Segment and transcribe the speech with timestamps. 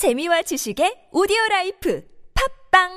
[0.00, 2.02] 재미와 지식의 오디오 라이프
[2.72, 2.88] 팝빵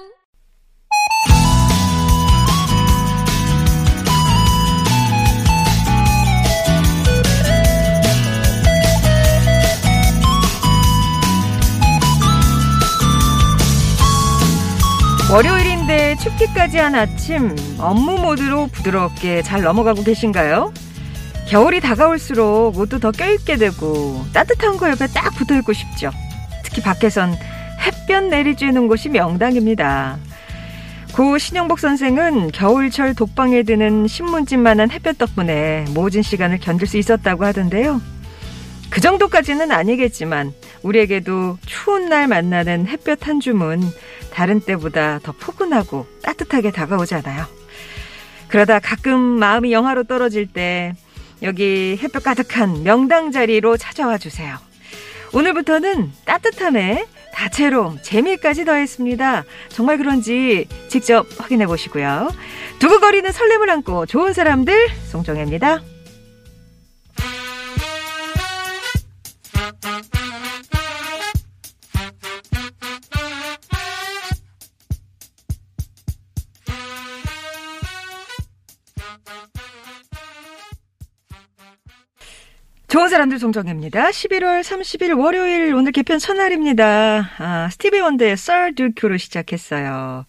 [15.29, 20.73] 월요일인데 춥기까지 한 아침 업무 모드로 부드럽게 잘 넘어가고 계신가요?
[21.49, 26.09] 겨울이 다가올수록 옷도 더 껴입게 되고 따뜻한 거 옆에 딱 붙어 있고 싶죠.
[26.73, 27.37] 특히 밖에선
[27.81, 30.17] 햇볕 내리쬐는 곳이 명당입니다.
[31.13, 38.01] 고 신영복 선생은 겨울철 독방에 드는 신문집만한 햇볕 덕분에 모진 시간을 견딜 수 있었다고 하던데요.
[38.89, 43.81] 그 정도까지는 아니겠지만 우리에게도 추운 날 만나는 햇볕 한 줌은
[44.31, 47.45] 다른 때보다 더 포근하고 따뜻하게 다가오잖아요.
[48.47, 50.95] 그러다 가끔 마음이 영하로 떨어질 때
[51.43, 54.57] 여기 햇볕 가득한 명당 자리로 찾아와 주세요.
[55.33, 59.43] 오늘부터는 따뜻함에 다채로움, 재미까지 더했습니다.
[59.69, 62.29] 정말 그런지 직접 확인해 보시고요.
[62.79, 65.92] 두고거리는 설렘을 안고 좋은 사람들 송정혜입니다.
[82.93, 84.11] 좋은 사람들 송정혜입니다.
[84.11, 87.27] 11월 30일 월요일 오늘 개편 첫날입니다.
[87.39, 90.27] 아, 스티비 원더의 Sir Duke로 시작했어요.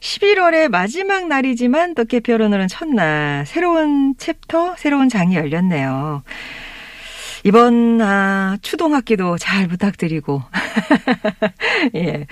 [0.00, 3.46] 11월의 마지막 날이지만 또 개편 오늘은 첫날.
[3.46, 6.24] 새로운 챕터, 새로운 장이 열렸네요.
[7.44, 10.42] 이번 아, 추동학기도 잘 부탁드리고.
[11.96, 12.26] 예.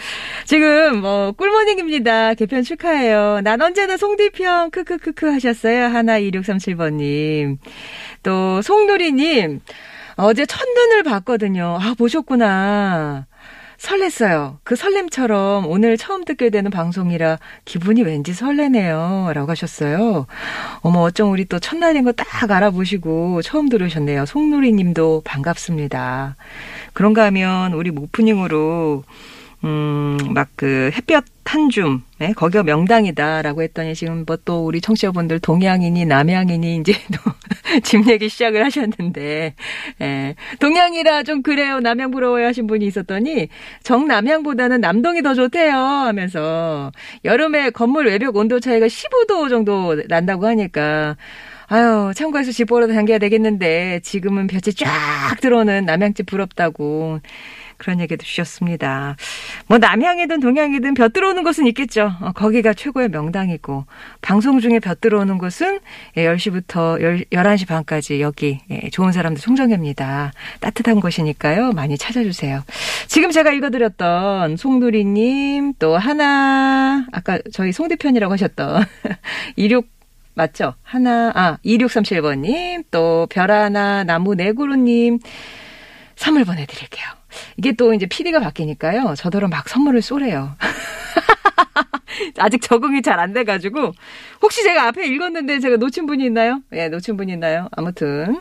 [0.45, 2.35] 지금 뭐 꿀모닝입니다.
[2.35, 3.41] 개편 축하해요.
[3.43, 5.87] 난 언제나 송디편 크크크크 하셨어요.
[5.87, 7.59] 하나 2637번님.
[8.23, 9.61] 또 송누리님
[10.17, 11.79] 어제 첫눈을 봤거든요.
[11.81, 13.27] 아 보셨구나
[13.81, 14.59] 설렜어요.
[14.63, 19.33] 그 설렘처럼 오늘 처음 듣게 되는 방송이라 기분이 왠지 설레네요.
[19.35, 20.27] 라고 하셨어요.
[20.83, 24.27] 어머, 어쩜 우리 또 첫날인 거 딱 알아보시고 처음 들으셨네요.
[24.27, 26.37] 송누리 님도 반갑습니다.
[26.93, 29.05] 그런가 하면 우리 오프닝으로
[29.65, 32.33] 음, 막 그 햇볕 한 줌, 네?
[32.33, 37.19] 거기가 명당이다라고 했더니 지금 뭐 또 우리 청취자분들 동양인이 남양인이 이제 또
[37.83, 39.55] 집 얘기 시작을 하셨는데,
[40.01, 40.35] 예.
[40.61, 41.81] 동양이라 좀 그래요.
[41.81, 43.49] 남양 부러워요 하신 분이 있었더니
[43.83, 46.93] 정남양보다는 남동이 더 좋대요 하면서
[47.25, 51.17] 여름에 건물 외벽 온도 차이가 15도 정도 난다고 하니까
[51.67, 54.89] 아유, 참고해서 집 보러 다녀야 되겠는데, 지금은 볕이 쫙
[55.41, 57.21] 들어오는 남양집 부럽다고.
[57.81, 59.17] 그런 얘기도 주셨습니다.
[59.67, 62.13] 뭐 남향이든 동향이든 볕 들어오는 곳은 있겠죠.
[62.21, 63.87] 어, 거기가 최고의 명당이고
[64.21, 65.81] 방송 중에 볕 들어오는 곳은
[66.17, 70.33] 10시부터 10, 11시 반까지 여기 예, 좋은 사람들 송정혜입니다.
[70.61, 71.73] 따뜻한 곳이니까요.
[71.73, 72.63] 많이 찾아주세요.
[73.09, 78.85] 지금 제가 읽어드렸던 송누리님 또 하나 아까 저희 송대편이라고 하셨던
[79.57, 79.89] 26
[80.35, 80.75] 맞죠?
[80.83, 85.19] 하나, 아, 2637번님, 또, 별 하나, 나무 네구루님,
[86.17, 87.20] 선물 보내드릴게요.
[87.57, 89.15] 이게 또 이제 PD가 바뀌니까요.
[89.17, 90.57] 저더러 막 선물을 쏘래요.
[92.39, 93.93] 아직 적응이 잘 안 돼가지고
[94.43, 96.61] 혹시 제가 앞에 읽었는데 제가 놓친 분이 있나요?
[96.73, 97.69] 예, 네, 놓친 분이 있나요?
[97.73, 98.41] 아무튼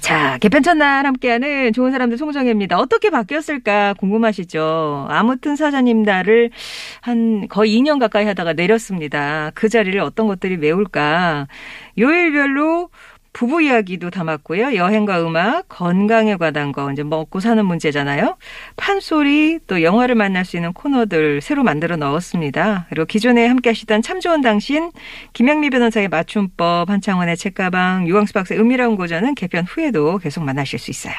[0.00, 2.76] 자, 개편 첫날 함께하는 좋은 사람들 송정혜입니다.
[2.78, 5.06] 어떻게 바뀌었을까 궁금하시죠?
[5.08, 6.50] 아무튼 사장님 달을
[7.00, 9.50] 한 거의 2년 가까이 하다가 내렸습니다.
[9.54, 11.48] 그 자리를 어떤 것들이 메울까?
[11.98, 12.90] 요일별로
[13.36, 14.76] 부부 이야기도 담았고요.
[14.76, 18.38] 여행과 음악, 건강에 관한 거, 이제 먹고 사는 문제잖아요.
[18.76, 22.86] 판소리, 또 영화를 만날 수 있는 코너들 새로 만들어 넣었습니다.
[22.88, 24.90] 그리고 기존에 함께 하시던 참 좋은 당신,
[25.34, 31.12] 김영미 변호사의 맞춤법, 한창원의 책가방, 유광수 박사의 은밀한 고전은 개편 후에도 계속 만나실 수 있어요.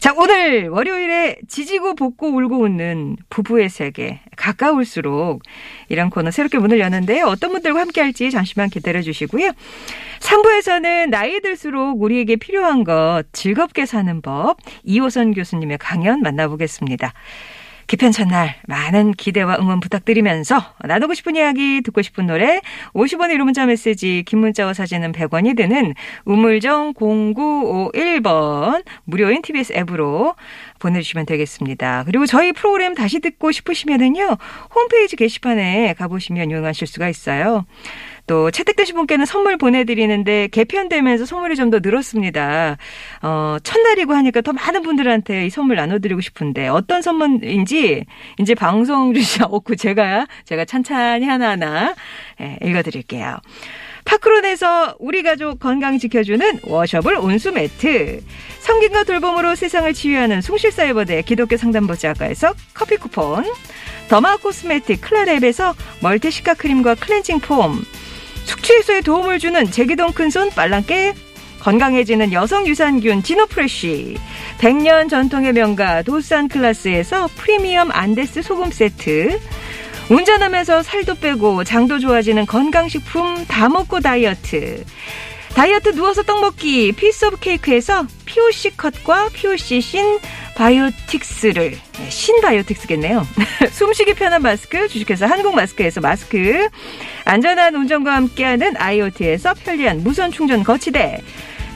[0.00, 4.18] 자, 오늘 월요일에 지지고 볶고 울고 웃는 부부의 세계.
[4.36, 5.42] 가까울수록
[5.88, 7.26] 이런 코너 새롭게 문을 여는데요.
[7.26, 9.52] 어떤 분들과 함께 할지 잠시만 기다려 주시고요.
[10.20, 17.12] 3부에서는 나이 들수록 우리에게 필요한 것 즐겁게 사는 법 이호선 교수님의 강연 만나보겠습니다.
[17.86, 22.60] 기편 첫 날 많은 기대와 응원 부탁드리면서 나누고 싶은 이야기 듣고 싶은 노래
[22.94, 25.94] 50원의 이름 문자 메시지 긴 문자와 사진은 100원이 드는
[26.24, 30.34] 우물정 0951번 무료인 TBS 앱으로
[30.80, 32.02] 보내주시면 되겠습니다.
[32.06, 34.36] 그리고 저희 프로그램 다시 듣고 싶으시면은요
[34.74, 37.66] 홈페이지 게시판에 가보시면 이용하실 수가 있어요.
[38.26, 42.76] 또 채택되신 분께는 선물 보내드리는데 개편되면서 선물이 좀 더 늘었습니다.
[43.22, 48.04] 어, 첫날이고 하니까 더 많은 분들한테 이 선물 나눠드리고 싶은데 어떤 선물인지
[48.38, 51.94] 이제 방송 주시지 않고 제가 제가 찬찬히 하나하나
[52.40, 53.38] 예, 읽어드릴게요.
[54.04, 58.20] 파크론에서 우리 가족 건강 지켜주는 washable 온수 매트.
[58.60, 63.44] 섬김과 돌봄으로 세상을 치유하는 숭실사이버대 기독교 상담복지학과에서 커피 쿠폰.
[64.08, 67.82] derma cosmetic 클라랩에서 multi cica 크림과 클렌징 폼.
[68.46, 71.14] 숙취 해소에 도움을 주는 제기동 큰손 빨랑깨.
[71.60, 74.16] 건강해지는 여성 유산균 지노프레쉬.
[74.58, 79.40] 100년 전통의 명가 도산 클라스에서 프리미엄 안데스 소금 세트.
[80.08, 84.84] 운전하면서 살도 빼고 장도 좋아지는 건강식품 다 먹고 다이어트
[85.56, 90.18] 다이어트 누워서 떡 먹기 piece of cake에서 POC 컷과 POC 신
[90.54, 93.26] 바이오틱스를 네, 신바이오틱스겠네요.
[93.72, 96.68] 숨쉬기 편한 마스크 주식회사 한국 마스크에서 마스크
[97.24, 101.22] 안전한 운전과 함께하는 IoT에서 편리한 무선 충전 거치대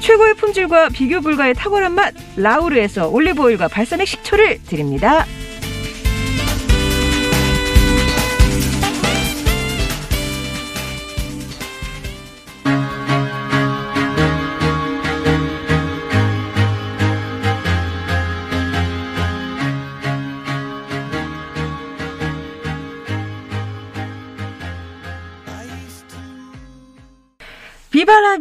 [0.01, 5.25] 최고의 품질과 비교 불가의 탁월한 맛 라우르에서 올리브오일과 발사믹 식초를 드립니다.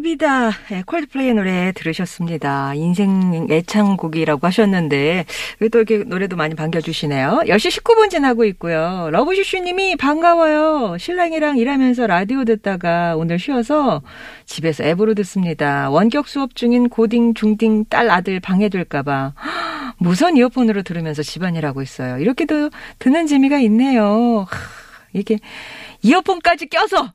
[0.09, 2.73] 비바라비다 네, 콜드플레이 노래 들으셨습니다.
[2.73, 5.25] 인생 애창곡이라고 하셨는데
[5.71, 7.41] 또 이렇게 노래도 많이 반겨주시네요.
[7.45, 9.09] 10시 19분 지나고 있고요.
[9.11, 10.97] 러브슈슈님이 반가워요.
[10.97, 14.01] 신랑이랑 일하면서 라디오 듣다가 오늘 쉬어서
[14.45, 15.89] 집에서 앱으로 듣습니다.
[15.89, 19.33] 원격 수업 중인 고딩 중딩 딸 아들 방해될까봐
[19.97, 22.17] 무선 이어폰으로 들으면서 집안일 하고 있어요.
[22.17, 22.69] 이렇게도
[22.99, 24.47] 듣는 재미가 있네요.
[25.13, 25.39] 이게
[26.01, 27.13] 이어폰까지 껴서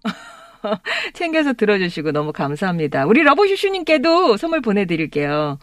[1.14, 3.06] 챙겨서 들어주시고 너무 감사합니다.
[3.06, 5.58] 우리 러브슈슈님께도 선물 보내드릴게요.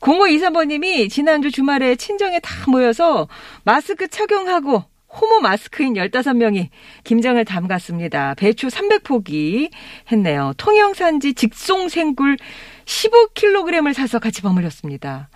[0.00, 3.28] 0523번님이 지난주 주말에 친정에 다 모여서
[3.64, 6.68] 마스크 착용하고 호모 마스크인 15명이
[7.04, 8.34] 김장을 담갔습니다.
[8.34, 9.70] 배추 300포기
[10.12, 10.52] 했네요.
[10.56, 12.36] 통영산지 직송생굴
[12.84, 15.28] 15kg을 사서 같이 버무렸습니다.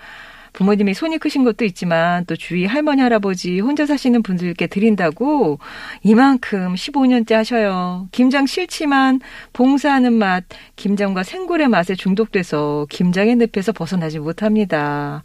[0.54, 5.58] 부모님이 손이 크신 것도 있지만 또 주위 할머니 할아버지 혼자 사시는 분들께 드린다고
[6.02, 8.08] 이만큼 15년째 하셔요.
[8.12, 9.20] 김장 싫지만
[9.52, 10.44] 봉사하는 맛,
[10.76, 15.22] 김장과 생굴의 맛에 중독돼서 김장의 늪에서 벗어나지 못합니다.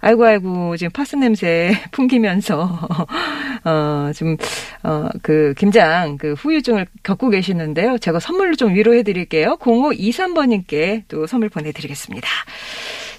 [0.00, 2.88] 아이고 아이고 지금 파스 냄새 풍기면서
[3.62, 4.36] 어좀
[4.82, 7.98] 어그 김장 그 후유증을 겪고 계시는데요.
[7.98, 9.56] 제가 선물로 좀 위로해 드릴게요.
[9.60, 12.28] 0523번님께 또 선물 보내 드리겠습니다.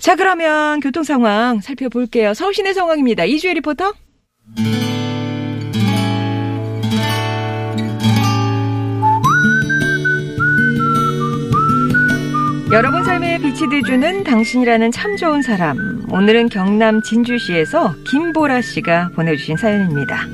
[0.03, 2.33] 자, 그러면 교통 상황 살펴볼게요.
[2.33, 3.23] 서울 시내 상황입니다.
[3.23, 3.93] 이주혜 리포터.
[12.73, 15.77] 여러분 삶에 빛이 되주는 당신이라는 참 좋은 사람.
[16.11, 20.27] 오늘은 경남 진주시에서 김보라 씨가 보내주신 사연입니다.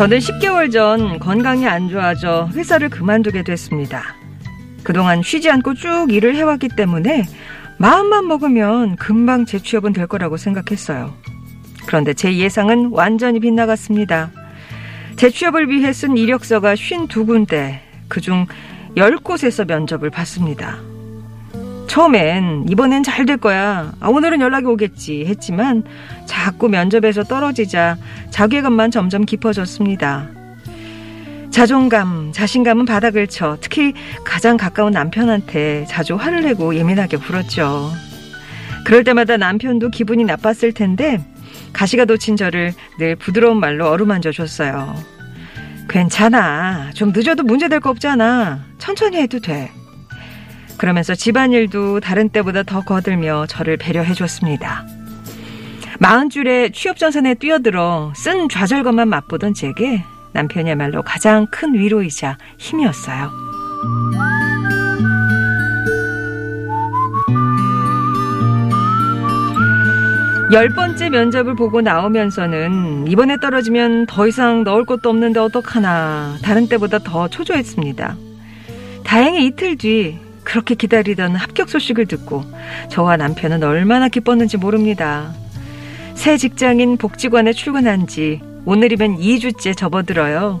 [0.00, 4.16] 저는 10개월 전 건강이 안 좋아져 회사를 그만두게 됐습니다.
[4.82, 7.26] 그동안 쉬지 않고 쭉 일을 해왔기 때문에
[7.76, 11.12] 마음만 먹으면 금방 재취업은 될 거라고 생각했어요.
[11.84, 14.30] 그런데 제 예상은 완전히 빗나갔습니다.
[15.16, 18.46] 재취업을 위해 쓴 이력서가 52군데, 그중
[18.96, 20.78] 10곳에서 면접을 봤습니다.
[21.90, 23.92] 처음엔 이번엔 잘 될 거야.
[23.98, 25.82] 아, 오늘은 연락이 오겠지 했지만
[26.24, 27.98] 자꾸 면접에서 떨어지자
[28.30, 30.28] 자괴감만 점점 깊어졌습니다.
[31.50, 33.92] 자존감, 자신감은 바닥을 쳐 특히
[34.24, 37.90] 가장 가까운 남편한테 자주 화를 내고 예민하게 굴었죠.
[38.86, 41.18] 그럴 때마다 남편도 기분이 나빴을 텐데
[41.72, 44.94] 가시가 놓친 저를 늘 부드러운 말로 어루만져 줬어요.
[45.88, 46.92] 괜찮아.
[46.94, 48.60] 좀 늦어도 문제될 거 없잖아.
[48.78, 49.72] 천천히 해도 돼.
[50.80, 54.86] 그러면서 집안일도 다른 때보다 더 거들며 저를 배려해 줬습니다.
[55.98, 63.30] 마흔 줄에 취업 전선에 뛰어들어 쓴 좌절감만 맛보던 제게 남편이야말로 가장 큰 위로이자 힘이었어요.
[70.50, 77.00] 열 번째 면접을 보고 나오면서는 이번에 떨어지면 더 이상 넣을 것도 없는데 어떡하나 다른 때보다
[77.00, 78.16] 더 초조했습니다.
[79.04, 82.44] 다행히 이틀 뒤 그렇게 기다리던 합격 소식을 듣고
[82.88, 85.32] 저와 남편은 얼마나 기뻤는지 모릅니다.
[86.14, 90.60] 새 직장인 복지관에 출근한 지 오늘이면 2주째 접어들어요.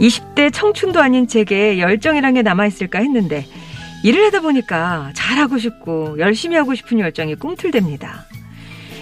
[0.00, 3.46] 20대 청춘도 아닌 제게 열정이란 게 남아있을까 했는데
[4.04, 8.08] 일을 하다 보니까 잘하고 싶고 열심히 하고 싶은 열정이 꿈틀댑니다.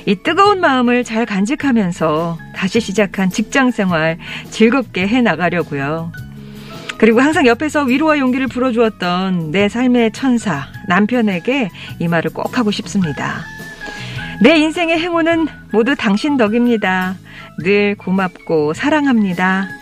[0.06, 4.16] 이 뜨거운 마음을 잘 간직하면서 다시 시작한 직장 생활
[4.50, 6.12] 즐겁게 해 나가려고요.
[6.98, 13.44] 그리고 항상 옆에서 위로와 용기를 불어주었던 내 삶의 천사, 남편에게 이 말을 꼭 하고 싶습니다.
[14.42, 17.14] 내 인생의 행운은 모두 당신 덕입니다.
[17.62, 19.77] 늘 고맙고 사랑합니다.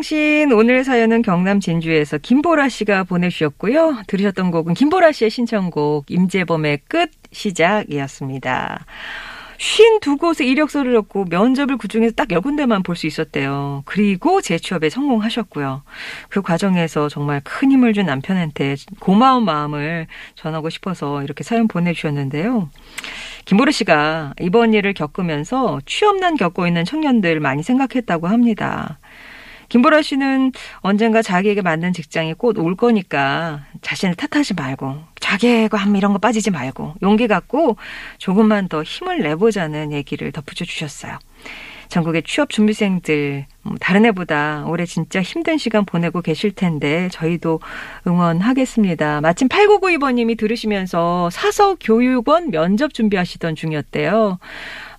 [0.00, 4.04] 당신 오늘 사연은 경남 진주에서 김보라 씨가 보내주셨고요.
[4.06, 8.86] 들으셨던 곡은 김보라 씨의 신청곡 임재범의 끝 시작이었습니다.
[9.58, 13.82] 쉰두 곳에 이력서를 넣고 면접을 그중에서 딱열 군데만 볼 수 있었대요.
[13.84, 15.82] 그리고 재취업에 성공하셨고요.
[16.30, 22.70] 그 과정에서 정말 큰 힘을 준 남편한테 고마운 마음을 전하고 싶어서 이렇게 사연 보내주셨는데요.
[23.44, 28.98] 김보르 씨가 이번 일을 겪으면서 취업난 겪고 있는 청년들 많이 생각했다고 합니다.
[29.70, 36.18] 김보라 씨는 언젠가 자기에게 맞는 직장이 곧 올 거니까 자신을 탓하지 말고 자괴감 이런 거
[36.18, 37.76] 빠지지 말고 용기 갖고
[38.18, 41.18] 조금만 더 힘을 내보자는 얘기를 덧붙여 주셨어요.
[41.88, 47.60] 전국의 취업 준비생들 음, 다른 해보다 올해 진짜 힘든 시간 보내고 계실 텐데 저희도
[48.06, 49.20] 응원하겠습니다.
[49.20, 54.38] 마침 8992번님이 들으시면서 사서 교육원 면접 준비하시던 중이었대요.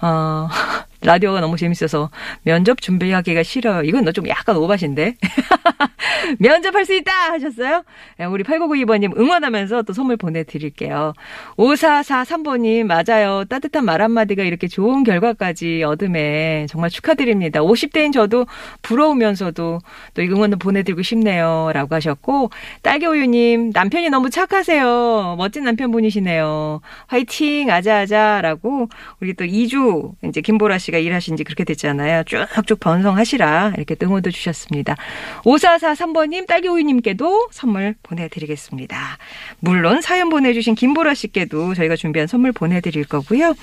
[0.01, 0.47] 어,
[1.03, 2.09] 라디오가 너무 재밌어서
[2.43, 3.83] 면접 준비하기가 싫어요.
[3.83, 5.15] 이건 너 좀 약간 오바신데.
[6.39, 7.83] 면접할 수 있다 하셨어요?
[8.17, 11.13] 네, 우리 8992번님 응원하면서 또 선물 보내드릴게요.
[11.57, 13.45] 5443번님 맞아요.
[13.45, 17.61] 따뜻한 말 한마디가 이렇게 좋은 결과까지 얻음에 정말 축하드립니다.
[17.61, 18.45] 50대인 저도
[18.81, 19.79] 부러우면서도
[20.13, 21.71] 또 응원을 보내드리고 싶네요.
[21.73, 22.49] 라고 하셨고
[22.83, 25.35] 딸기우유님 남편이 너무 착하세요.
[25.37, 26.81] 멋진 남편분이시네요.
[27.07, 28.89] 화이팅 아자아자 라고
[29.21, 32.23] 우리 또 2주 이제 김보라 씨가 일하신 지 그렇게 됐잖아요.
[32.25, 34.95] 쭉쭉 번성하시라 이렇게 응원도 주셨습니다.
[35.43, 39.17] 5443번님 딸기우유님께도 선물 보내드리겠습니다.
[39.59, 43.55] 물론 사연 보내주신 김보라 씨께도 저희가 준비한 선물 보내드릴 거고요.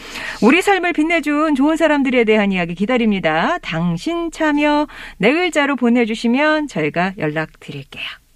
[0.43, 3.59] 우리 삶을 빛내준 좋은 사람들에 대한 이야기 기다립니다.
[3.59, 8.28] 당신 참여 네 글자로 보내주시면 저희가 연락드릴게요.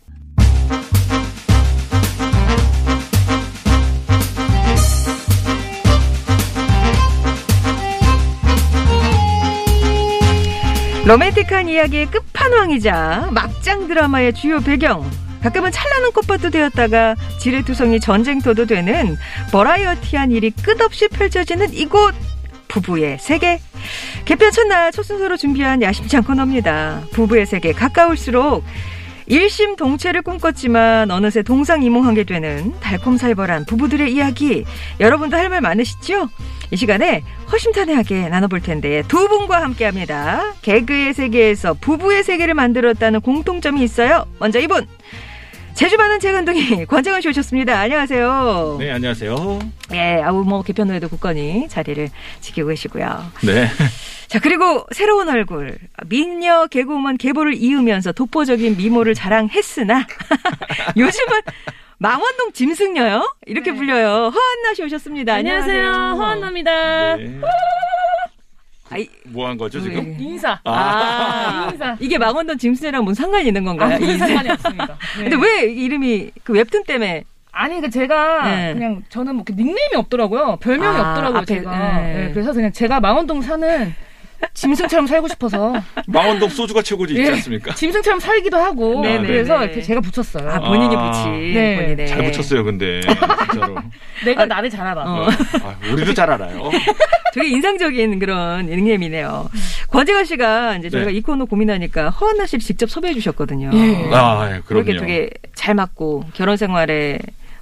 [11.04, 15.09] 로맨틱한 이야기의 끝판왕이자 막장 드라마의 주요 배경.
[15.42, 19.16] 가끔은 찬란한 꽃밭도 되었다가 지뢰투성이 전쟁터도 되는
[19.50, 22.14] 버라이어티한 일이 끝없이 펼쳐지는 이곳
[22.68, 23.61] 부부의 세계.
[24.25, 27.02] 개편 첫날 첫 순서로 준비한 야심찬 코너입니다.
[27.12, 28.62] 부부의 세계 가까울수록
[29.26, 34.64] 일심 동체를 꿈꿨지만 어느새 동상이몽하게 되는 달콤살벌한 부부들의 이야기.
[35.00, 36.28] 여러분도 할 말 많으시죠?
[36.70, 40.54] 이 시간에 허심탄회하게 나눠볼 텐데 두 분과 함께합니다.
[40.62, 44.24] 개그의 세계에서 부부의 세계를 만들었다는 공통점이 있어요.
[44.38, 44.86] 먼저 이분
[45.74, 47.78] 제주 많은 재간둥이 권정은 씨 오셨습니다.
[47.78, 48.76] 안녕하세요.
[48.78, 49.58] 네, 안녕하세요.
[49.92, 52.08] 예, 아우 뭐 개편 후에도 굳건히 자리를
[52.40, 53.24] 지키고 계시고요.
[53.42, 53.68] 네.
[54.32, 60.06] 자 그리고 새로운 얼굴 민녀 개그우먼 계보를 이으면서 독보적인 미모를 자랑했으나
[60.96, 61.40] 요즘은
[61.98, 63.36] 망원동 짐승녀요?
[63.46, 63.76] 이렇게 네.
[63.76, 64.08] 불려요.
[64.34, 65.34] 허한나 씨 오셨습니다.
[65.34, 65.84] 안녕하세요.
[65.92, 67.16] 허한나입니다.
[67.16, 67.40] 네.
[68.90, 70.02] 아이, 뭐한 거죠, 지금?
[70.02, 70.16] 네.
[70.18, 70.58] 인사.
[70.64, 71.96] 아, 인사.
[72.00, 73.94] 이게 망원동 짐승이랑 무슨 상관이 있는 건가요?
[73.96, 74.98] 아무 이- 상관이 없습니다.
[75.18, 75.28] 네.
[75.28, 77.22] 근데 왜 이름이 그 웹툰 때문에
[77.52, 78.72] 아니 그 제가 네.
[78.72, 80.56] 그냥 저는 뭐 닉네임이 없더라고요.
[80.60, 81.38] 별명이 아, 없더라고요.
[81.42, 82.00] 앞에, 제가.
[82.00, 82.14] 네.
[82.14, 83.94] 네, 그래서 그냥 제가 망원동 사는
[84.54, 85.72] 짐승처럼 살고 싶어서
[86.06, 87.75] 망원동 소주가 최고지 있지 예, 않습니까?
[87.75, 89.26] 짐승처럼 살기도 하고 네네네.
[89.26, 90.50] 그래서 이렇게 제가 붙였어요.
[90.50, 91.11] 아 본인이 아.
[91.11, 91.76] 붙인 네.
[91.76, 93.00] 본인의 잘 붙였어요, 근데.
[93.50, 93.76] 진짜로.
[94.25, 95.02] 내가 나를 잘 알아.
[95.04, 95.26] 어.
[95.62, 96.70] 아, 우리도 잘 알아요.
[97.34, 99.49] 되게 인상적인 그런 닉네임이네요.
[99.88, 101.16] 권재관 씨가 이제 저희가 네.
[101.16, 103.70] 이 코너 고민하니까 허한나 씨를 직접 섭외해 주셨거든요.
[103.72, 104.11] 예.
[104.12, 104.84] 아, 예, 그럼요.
[104.84, 107.18] 그렇게 되게 잘 맞고 결혼 생활에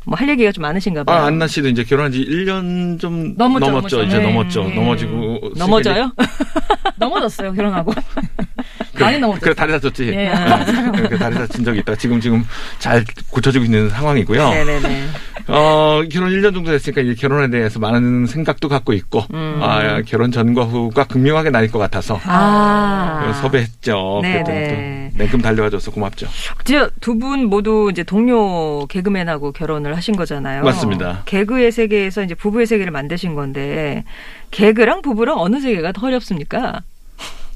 [0.06, 1.16] 뭐 할 얘기가 좀 많으신가 봐요.
[1.16, 3.96] 아, 안나 씨도 이제 결혼한 지 1년 좀 넘었죠, 넘었죠.
[3.96, 4.02] 넘었죠.
[4.04, 4.24] 이제 네.
[4.24, 4.64] 넘었죠.
[4.64, 4.74] 네.
[4.74, 5.52] 넘어지고.
[5.56, 6.12] 넘어져요?
[6.98, 7.92] 넘어졌어요 결혼하고.
[9.00, 9.40] 그래, 많이 넘어졌어요.
[9.44, 10.06] 그래, 다리 다쳤지.
[10.08, 10.12] 예.
[10.12, 11.96] 네, 그 다리 다친 적이 있다.
[11.96, 12.44] 지금, 지금
[12.78, 14.48] 잘 고쳐지고 있는 상황이고요.
[14.50, 15.06] 네네네.
[15.48, 19.58] 어, 결혼 1년 정도 됐으니까 이제 결혼에 대해서 많은 생각도 갖고 있고, 음.
[19.62, 22.20] 아, 결혼 전과 후가 극명하게 나뉠 것 같아서.
[22.24, 23.32] 아.
[23.42, 24.20] 섭외했죠.
[24.22, 25.12] 네네.
[25.16, 26.26] 냉큼 달려와줘서 고맙죠.
[27.00, 30.62] 두 분 모두 이제 동료 개그맨하고 결혼을 하신 거잖아요.
[30.62, 31.22] 맞습니다.
[31.26, 34.04] 개그의 세계에서 이제 부부의 세계를 만드신 건데
[34.52, 36.80] 개그랑 부부랑 어느 세계가 더 어렵습니까?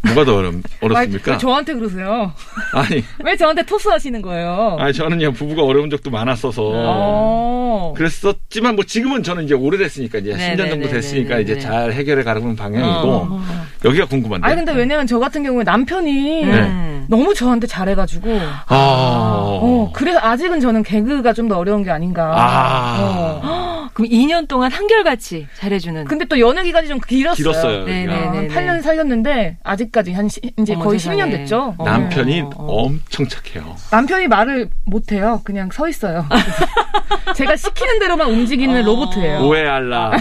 [0.07, 1.39] 뭐가 더 어렵, 왜 어렵습니까?
[1.39, 2.33] 저한테 그러세요?
[2.73, 4.77] 아니, 왜 저한테 토스하시는 거예요?
[4.79, 6.63] 아니, 저는요, 부부가 어려운 적도 많았어서.
[6.75, 7.95] 어.
[7.97, 10.63] 그랬었지만, 뭐, 지금은 저는 이제 오래됐으니까, 이제 네네네네네.
[10.65, 13.41] 10년 정도 됐으니까, 이제 잘 해결해 가는 방향이고, 어.
[13.85, 14.47] 여기가 궁금한데.
[14.47, 16.53] 아니 근데 왜냐면 저 같은 경우에 남편이 네.
[16.63, 17.05] 음.
[17.09, 18.31] 너무 저한테 잘해가지고.
[18.67, 19.59] 아.
[19.61, 22.33] 어, 그래서 아직은 저는 개그가 좀 더 어려운 게 아닌가.
[22.35, 23.41] 아.
[23.43, 23.64] 어.
[23.95, 26.05] 그럼 2년 동안 한결같이 잘해주는.
[26.07, 27.37] 근데 또 연애 기간이 좀 길었어요.
[27.37, 27.85] 길었어요.
[27.85, 28.09] 네, 야.
[28.09, 28.49] 네, 어, 네.
[28.49, 31.23] 한 8년 살렸는데 아직까지 한 시- 이제 거의 세상에.
[31.23, 31.75] 10년 됐죠.
[31.79, 31.85] 어.
[31.85, 32.83] 남편이 어, 어.
[32.87, 33.77] 엄청 착해요.
[33.93, 35.41] 남편이 말을 못해요.
[35.45, 36.27] 그냥 서 있어요.
[37.37, 38.85] 제가 시키는 대로만 움직이는 어.
[38.85, 39.39] 로봇이에요.
[39.41, 40.13] 오해할라.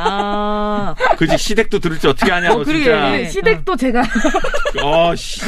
[0.00, 2.84] 아, 그지 시댁도 들을지 어떻게 하냐, 너 어, 그러게.
[2.84, 3.10] 진짜.
[3.10, 4.02] 네, 시댁도 제가
[4.84, 5.40] 어, 씨.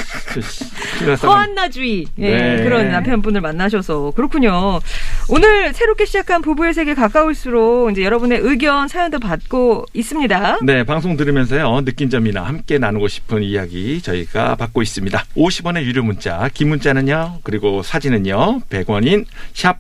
[0.99, 1.14] 진짜.
[1.29, 2.62] 허한나주의 예, 네.
[2.64, 4.81] 그런 남편분을 만나셔서 그렇군요.
[5.29, 7.50] 오늘 새롭게 시작한 부부의 세계 가까울수록
[7.90, 10.59] 이제 여러분의 의견 사연도 받고 있습니다.
[10.62, 15.25] 네, 방송 들으면서요, 느낀 점이나 함께 나누고 싶은 이야기 저희가 받고 있습니다.
[15.37, 19.78] 50원의 유료 문자, 긴 문자는요, 그리고 사진은요, 100원인 샵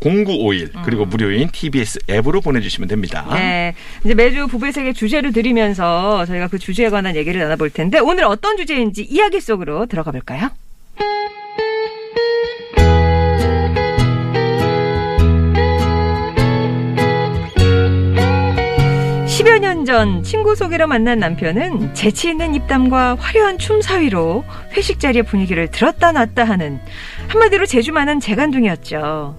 [0.00, 3.24] 0951, 그리고 무료인 TBS 앱으로 보내주시면 됩니다.
[3.34, 3.74] 네,
[4.04, 8.56] 이제 매주 부부의 세계 주제를 드리면서 저희가 그 주제에 관한 얘기를 나눠볼 텐데 오늘 어떤
[8.56, 10.50] 주제인지 이야기 속으로 들어가 볼까요?
[19.42, 24.44] 10여 년 전 친구 소개로 만난 남편은 재치 있는 입담과 화려한 춤 사위로
[24.76, 26.78] 회식 자리의 분위기를 들었다 놨다 하는
[27.26, 29.36] 한마디로 재주 많은 재간둥이었죠.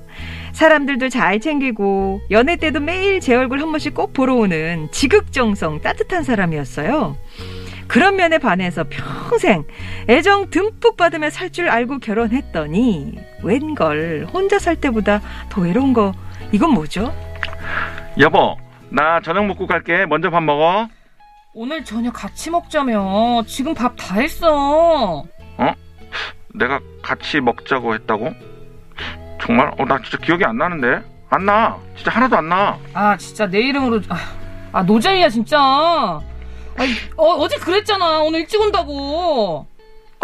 [0.51, 6.24] 사람들도 잘 챙기고 연애 때도 매일 제 얼굴 한 번씩 꼭 보러 오는 지극정성 따뜻한
[6.24, 7.15] 사람이었어요.
[7.88, 9.63] 그런 면에 반해서 평생
[10.10, 16.12] 애정 듬뿍 받으며 살 줄 알고 결혼했더니 웬걸 혼자 살 때보다 더 외로운 거
[16.51, 17.13] 이건 뭐죠?
[18.19, 18.57] 여보,
[18.94, 20.06] 나 저녁 먹고 갈게.
[20.06, 20.88] 먼저 밥 먹어.
[21.56, 23.44] 오늘 저녁 같이 먹자며.
[23.48, 25.24] 지금 밥 다 했어.
[26.56, 28.32] 내가 같이 먹자고 했다고?
[29.42, 29.72] 정말?
[29.80, 31.02] 어, 나 진짜 기억이 안 나는데?
[31.32, 31.76] 안 나.
[31.96, 32.78] 진짜 하나도 안 나.
[32.94, 34.16] 아 진짜 내 이름으로 아,
[34.72, 35.60] 아 노잼이야 진짜.
[35.60, 36.22] 아,
[37.18, 38.20] 어, 어제 그랬잖아.
[38.22, 39.66] 오늘 일찍 온다고.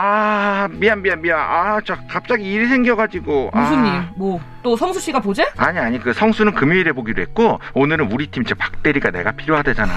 [0.02, 1.38] 아, 미안, 미안, 미안.
[1.40, 3.52] 아, 저 갑자기 일이 생겨가지고.
[3.54, 3.96] 무슨 아.
[3.96, 4.04] 일?
[4.16, 5.50] 뭐 또 성수 씨가 보재?
[5.58, 9.92] 아니, 아니, 그 성수는 금요일에 보기로 했고, 오늘은 우리 팀 저 박대리가 내가 필요하대잖아.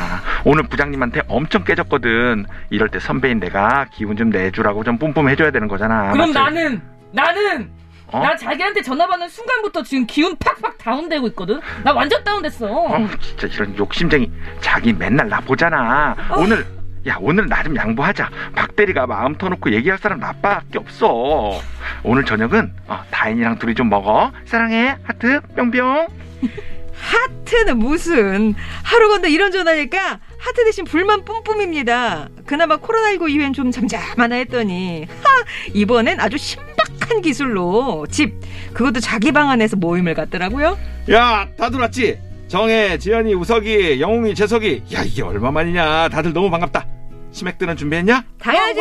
[0.45, 2.47] 오늘 부장님한테 엄청 깨졌거든.
[2.71, 6.13] 이럴 때 선배인 내가 기분 좀 내주라고 좀 뿜뿜 해줘야 되는 거잖아.
[6.13, 6.33] 그럼 맞지?
[6.35, 6.83] 나는
[7.13, 7.71] 나는
[8.09, 8.21] 어?
[8.21, 11.61] 나 자기한테 전화 받는 순간부터 지금 기운 팍팍 다운되고 있거든.
[11.83, 12.67] 나 완전 다운됐어.
[12.71, 14.31] 어, 진짜 이런 욕심쟁이.
[14.61, 16.15] 자기 맨날 나 보잖아.
[16.37, 16.65] 오늘,
[17.07, 18.31] 야, 오늘 나 좀 양보하자.
[18.55, 21.61] 박대리가 마음 터놓고 얘기할 사람 나밖에 없어.
[22.05, 24.33] 오늘 저녁은, 어, 다인이랑 둘이 좀 먹어.
[24.45, 24.97] 사랑해.
[25.03, 26.07] 하트, 뿅뿅.
[26.95, 32.29] 하트는 무슨 하루 건너 이런 전화니까 하트 대신 불만 뿜뿜입니다.
[32.47, 38.35] 그나마 코로나19 이후엔 좀 잠잠하나 했더니 하 이번엔 아주 신박한 기술로 집
[38.73, 40.79] 그것도 자기 방 안에서 모임을 갖더라고요.
[41.11, 42.19] 야, 다들 왔지?
[42.53, 44.83] 정혜, 지연이, 우석이, 영웅이, 재석이.
[44.93, 46.11] 야, 이게 얼마만이냐.
[46.11, 46.87] 다들 너무 반갑다.
[47.31, 48.23] 치맥들은 준비했냐?
[48.39, 48.81] 당연하지.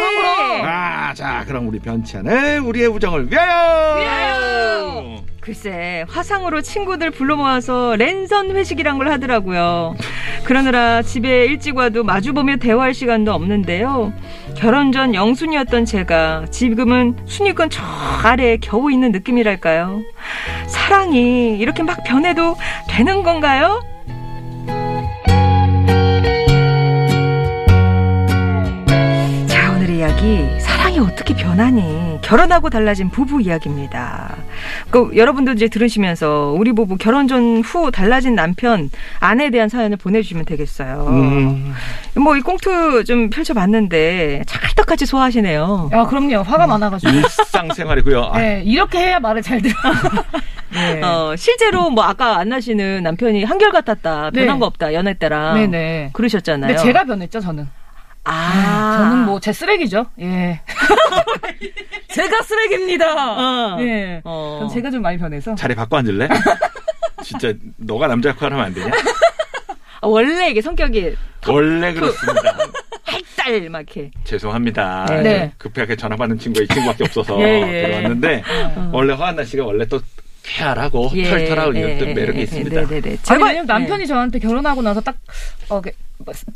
[0.62, 4.02] 아, 자, 그럼 우리 변치한의 우리의 우정을 위하여!
[4.02, 5.21] 위하여!
[5.42, 9.96] 글쎄 화상으로 친구들 불러 모아서 랜선 회식이란 걸 하더라고요.
[10.44, 14.14] 그러느라 집에 일찍 와도 마주보며 대화할 시간도 없는데요.
[14.56, 17.82] 결혼 전 영순이었던 제가 지금은 순위권 저
[18.24, 20.04] 아래에 겨우 있는 느낌이랄까요.
[20.68, 22.56] 사랑이 이렇게 막 변해도
[22.88, 23.82] 되는 건가요?
[31.02, 32.20] 어떻게 변하니?
[32.22, 34.36] 결혼하고 달라진 부부 이야기입니다.
[34.90, 40.46] 그 여러분도 이제 들으시면서 우리 부부 결혼 전 후 달라진 남편 아내에 대한 사연을 보내주시면
[40.46, 41.06] 되겠어요.
[41.10, 41.74] 음,
[42.16, 45.90] 뭐이 꽁트 좀 펼쳐봤는데 찰떡같이 소화하시네요.
[45.94, 46.42] 야 그럼요.
[46.42, 47.12] 화가 많아가지고.
[47.14, 48.24] 일상생활이고요.
[48.34, 49.74] 아, 네, 이렇게 해야 말을 잘 들어.
[50.74, 51.02] 네.
[51.04, 54.60] 어, 실제로 뭐 아까 안 나시는 남편이 한결 같았다, 변한 네.
[54.60, 55.56] 거 없다, 연애 때랑.
[55.56, 56.10] 네네.
[56.14, 56.76] 그러셨잖아요.
[56.76, 57.68] 근데 제가 변했죠 저는.
[58.24, 60.06] 아, 저는 뭐 제 쓰레기죠.
[60.20, 60.62] 예.
[62.10, 63.76] 제가 쓰레기입니다.
[63.76, 63.82] 어.
[63.82, 64.22] 예.
[64.24, 64.58] 어.
[64.62, 65.56] 전 제가 좀 많이 변해서.
[65.56, 66.28] 자리 바꿔 앉을래?
[67.24, 68.92] 진짜 너가 남자 역할 하면 안 되냐?
[70.02, 71.16] 아, 원래 이게 성격이
[71.48, 72.58] 원래 그렇습니다.
[73.06, 74.12] 할달 막 이렇게.
[74.24, 75.06] 죄송합니다.
[75.10, 75.22] 네.
[75.24, 75.52] 네.
[75.58, 77.82] 급하게 전화 받는 친구가 이 친구밖에 없어서 예, 예.
[77.88, 78.44] 들어왔는데
[78.92, 80.00] 원래 허한나 씨가 원래 또
[80.44, 82.82] 쾌활하고 예, 털털하고 이런 또 예, 매력이 예, 있습니다.
[82.82, 83.08] 네 네네.
[83.10, 85.16] 아니, 제발 왜냐면 남편이 저한테 결혼하고 나서 딱,
[85.70, 85.92] 어, 그,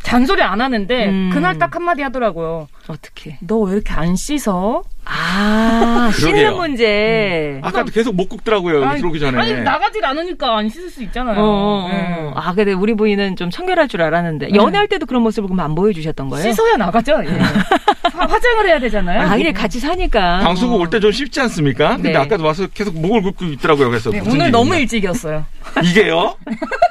[0.04, 1.30] 잔소리 안 하는데, 음.
[1.34, 2.67] 그날 딱 한마디 하더라고요.
[2.88, 3.38] 어떻게?
[3.41, 4.84] 너 왜 이렇게 안 씻어?
[5.06, 6.12] 아.
[6.13, 7.60] 씻는 문제.
[7.63, 8.84] 아까도 계속 못 굽더라고요.
[8.86, 9.38] 아니, 들어오기 전에.
[9.39, 11.39] 아니, 나가질 않으니까 안 씻을 수 있잖아요.
[11.39, 11.95] 어, 어, 예.
[12.28, 12.34] 어.
[12.36, 16.30] 아, 근데 우리 부인은 좀 청결할 줄 알았는데 연애할 때도 그런 모습을 그럼 안 보여주셨던
[16.30, 16.51] 거예요?
[16.51, 17.21] 씻어야 나가죠.
[17.23, 17.30] 예.
[18.15, 19.21] 화- 화장을 해야 되잖아요.
[19.21, 20.39] 아, 당연히 같이 사니까.
[20.39, 21.95] 방송국 올 때 좀 쉽지 않습니까?
[21.97, 22.17] 근데 네.
[22.17, 23.89] 아까도 와서 계속 목을 굽고 있더라고요.
[23.89, 24.49] 그래서 네, 오늘.
[24.51, 25.45] 너무 일찍이었어요.
[25.83, 26.38] 이게요?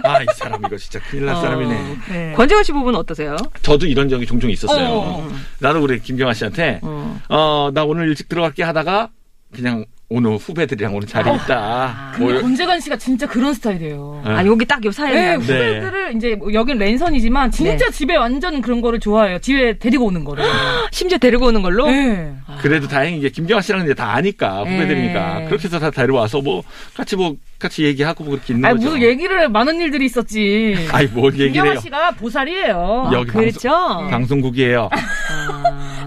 [0.05, 1.41] 아, 이 사람 이거 진짜 큰일 날 어.
[1.41, 1.97] 사람이네.
[2.11, 2.33] 네.
[2.37, 3.37] 권재화 씨 부분 어떠세요?
[3.63, 4.89] 저도 이런 적이 종종 있었어요.
[4.89, 5.29] 어.
[5.61, 7.21] 나도 우리 김경아 씨한테 어.
[7.29, 9.11] 어, 나 오늘 일찍 들어갈게 하다가
[9.53, 9.85] 그냥
[10.15, 12.15] 오늘 후배들이랑 오늘 자리 있다.
[12.19, 14.23] 뭐, 근데 권재관 씨가 진짜 그런 스타일이에요.
[14.25, 14.31] 네.
[14.31, 15.35] 아, 여기 딱요 네.
[15.35, 17.91] 후배들을 이제 뭐 여긴 랜선이지만 진짜 네.
[17.91, 19.41] 집에 완전 그런 거를 좋아해요.
[19.41, 20.45] 집에 데리고 오는 거를.
[20.93, 21.87] 심지어 데리고 오는 걸로?
[21.91, 22.33] 네.
[22.61, 25.45] 그래도 다행히 이게 김경아 씨랑 이제 다 아니까 후배들이니까 네.
[25.47, 26.63] 그렇게 해서 다 데려와서 뭐
[26.97, 28.91] 같이 뭐 같이 얘기하고 뭐 그렇게 있는 아니 거죠.
[28.91, 30.77] 무슨 얘기를 많은 일들이 있었지.
[30.93, 31.81] 아이 뭘 얘기를 김경아.
[31.81, 33.11] 씨가 보살이에요.
[33.13, 33.69] 여기 그렇죠?
[33.69, 34.91] 방송, 방송국이에요.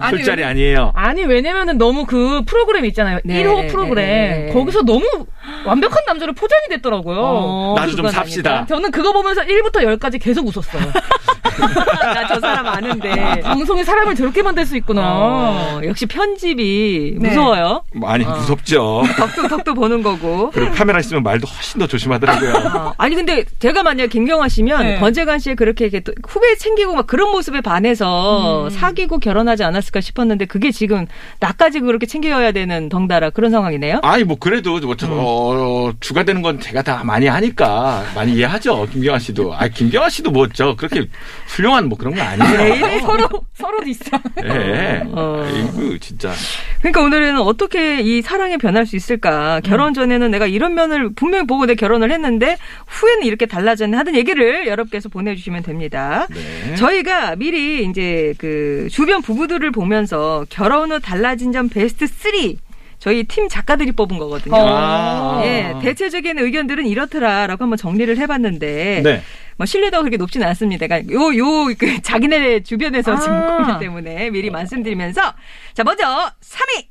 [0.02, 0.08] 아.
[0.08, 0.92] 아니, 술자리 왜- 아니에요.
[0.96, 3.20] 아니 왜냐면은 너무 그 프로그램 있잖아요.
[3.24, 4.06] 네, 1호 프로그램.
[4.06, 4.54] 네, 네.
[4.54, 5.06] 거기서 너무
[5.66, 7.20] 완벽한 남자로 포장이 됐더라고요.
[7.20, 8.50] 어, 나도 좀 삽시다.
[8.60, 8.66] 아니다.
[8.68, 10.82] 저는 그거 보면서 1부터 10까지 계속 웃었어요.
[12.14, 13.42] 나 저 사람 아는데.
[13.42, 15.02] 방송이 사람을 저렇게 만들 수 있구나.
[15.06, 17.30] 어, 역시 편집이 네.
[17.30, 17.84] 무서워요.
[17.94, 19.04] 많이 무섭죠.
[19.18, 20.52] 덕도 덕도 보는 거고.
[20.52, 22.54] 그리고 카메라 있으면 말도 훨씬 더 조심하더라고요.
[22.76, 25.00] 어, 아니 근데 제가 만약 김경화 씨면 네.
[25.00, 28.70] 권재관 씨의 그렇게 이렇게 또 후배 챙기고 막 그런 모습에 반해서 음.
[28.70, 31.06] 사귀고 결혼하지 않았을까 싶었는데 그게 지금
[31.40, 34.02] 나까지 그렇게 챙겨야 되는 덩달아 그런 상황이네요.
[34.04, 38.88] 아니 뭐 그래도 뭐 저, 어, 주가 되는 건 제가 다 많이 하니까 많이 이해하죠.
[38.92, 39.54] 김경아 씨도.
[39.56, 41.08] 아 김경아 씨도 뭐저 그렇게
[41.48, 43.00] 훌륭한 뭐 그런 거 아니에요.
[43.00, 44.04] 서로 서로 디스.
[44.44, 45.02] 예.
[45.06, 45.44] 어.
[45.76, 46.32] 이거 진짜.
[46.80, 49.62] 그러니까 오늘은 어떻게 이 사랑이 변할 수 있을까?
[49.64, 52.58] 결혼 전에는 내가 이런 면을 분명히 보고 내 결혼을 했는데
[52.88, 56.28] 후에는 이렇게 달라졌네 하는 얘기를 여러분께서 보내주시면 됩니다.
[56.30, 56.76] 네.
[56.76, 62.67] 저희가 미리 이제 그 주변 부부들을 보면서 결혼 후 달라진 점 베스트 3
[63.00, 64.56] 저희 팀 작가들이 뽑은 거거든요.
[64.58, 65.42] 아.
[65.46, 69.22] 예, 대체적인 의견들은 이렇더라라고 한번 정리를 해봤는데 네.
[69.58, 70.88] 뭐 신뢰도가 그렇게 높지는 않습니다.
[70.88, 73.20] 그러니까 요 요 그 자기네 주변에서 아.
[73.20, 75.22] 지금 보기 때문에 미리 말씀드리면서
[75.74, 76.06] 자 먼저
[76.42, 76.88] 3위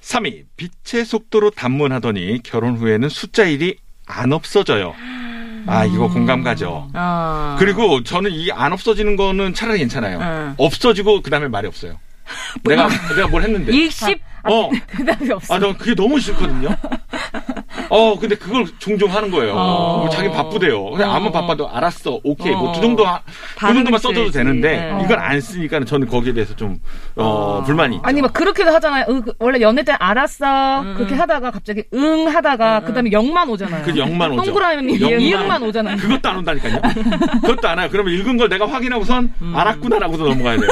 [0.00, 0.44] 3위.
[0.56, 4.94] 빛의 속도로 단문하더니 결혼 후에는 숫자 1이 안 없어져요.
[5.68, 6.88] 아, 이거 공감 가죠.
[6.94, 7.56] 아.
[7.58, 10.18] 그리고 저는 이 안 없어지는 거는 차라리 괜찮아요.
[10.22, 10.54] 어.
[10.58, 11.98] 없어지고 그다음에 말이 없어요.
[12.64, 13.72] 내가 내가 뭘 했는데.
[13.72, 14.70] 일십 어.
[14.96, 15.54] 대답이 없어.
[15.54, 16.68] 아, 저 그게 너무 싫거든요.
[17.88, 19.54] 어, 근데 그걸 종종 하는 거예요.
[19.54, 19.98] 어.
[19.98, 20.90] 뭐 자기 바쁘대요.
[20.90, 21.10] 근데 어.
[21.10, 22.58] 아무 바빠도 알았어, 오케이, 어.
[22.58, 23.20] 뭐두 정도, 하-
[23.58, 24.30] 그 정도만 써줘도.
[24.30, 25.04] 되는데 네.
[25.04, 26.78] 이걸 안 쓰니까는 저는 거기에 대해서 좀
[27.16, 27.62] 어, 어.
[27.64, 28.02] 불만이 있죠.
[28.06, 29.04] 아니 막 그렇게도 하잖아요.
[29.08, 30.94] 어, 그 원래 연애 때 알았어 음.
[30.96, 33.84] 그렇게 하다가 갑자기 응 하다가 그다음에 영만 오잖아요.
[33.84, 34.44] 그 영만 오죠.
[34.44, 35.20] 동그라미 영만.
[35.20, 35.96] 이응만 오잖아요.
[35.96, 36.80] 그것도 안 온다니까요.
[37.42, 37.88] 그것도 안 와요.
[37.90, 39.56] 그러면 읽은 걸 내가 확인하고선 음.
[39.56, 40.70] 알았구나라고도 넘어가야 돼요.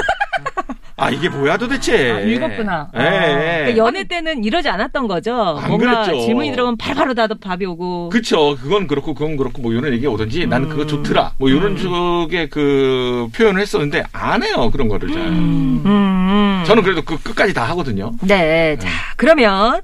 [1.04, 2.10] 아 이게 뭐야 도대체?
[2.10, 2.88] 아, 읽었구나.
[2.96, 3.00] 예.
[3.00, 3.58] 예.
[3.58, 5.34] 그러니까 연애 때는 이러지 않았던 거죠.
[5.34, 6.24] 안 뭔가 그랬죠.
[6.24, 8.08] 질문이 들어오면 바로바로 다 답이 오고.
[8.08, 8.56] 그쵸.
[8.56, 10.88] 그건 그렇고, 그건 그렇고, 뭐, 이런 얘기 오든지, 나는 그거 음.
[10.88, 11.34] 좋더라.
[11.38, 14.70] 뭐, 이런 쪽의 그, 표현을 했었는데, 안 해요.
[14.72, 15.20] 그런 거를 잘.
[15.20, 16.64] 음, 음.
[16.66, 18.12] 저는 그래도 그 끝까지 다 하거든요.
[18.22, 18.78] 네.
[18.78, 19.82] 자, 그러면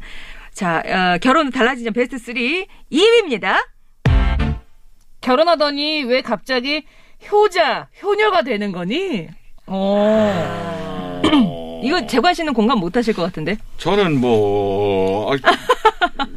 [0.54, 2.34] 자, 어, 결혼 달라진 점 베스트 3
[2.90, 3.66] 2위입니다.
[5.20, 6.84] 결혼하더니 왜 갑자기
[7.30, 9.28] 효자 효녀가 되는 거니?
[9.66, 10.89] 어.
[11.82, 13.56] 이거 재관 씨는 공감 못 하실 것 같은데.
[13.78, 15.36] 저는 뭐, 아,